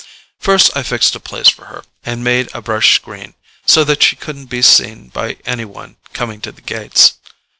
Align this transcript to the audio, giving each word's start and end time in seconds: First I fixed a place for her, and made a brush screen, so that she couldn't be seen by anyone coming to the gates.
First 0.39 0.75
I 0.75 0.81
fixed 0.81 1.15
a 1.15 1.19
place 1.19 1.47
for 1.47 1.65
her, 1.65 1.83
and 2.03 2.23
made 2.23 2.49
a 2.55 2.61
brush 2.63 2.95
screen, 2.95 3.35
so 3.67 3.83
that 3.83 4.01
she 4.01 4.15
couldn't 4.15 4.47
be 4.47 4.63
seen 4.63 5.09
by 5.09 5.37
anyone 5.45 5.95
coming 6.11 6.41
to 6.41 6.51
the 6.51 6.61
gates. 6.63 7.19